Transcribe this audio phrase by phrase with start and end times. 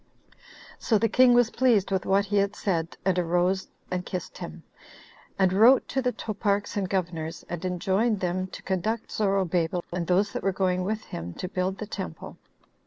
[0.31, 0.35] 8.
[0.79, 4.63] So the king was pleased with what he had said, and arose and kissed him;
[5.37, 10.33] and wrote to the toparchs and governors, and enjoined them to conduct Zorobabel and those
[10.33, 12.37] that were going with him to build the temple.